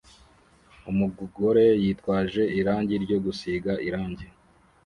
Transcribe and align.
Umugore 0.91 1.65
yitwaje 1.83 2.41
irangi 2.59 2.95
ryo 3.05 3.17
gusiga 3.25 3.71
irangi 3.87 4.27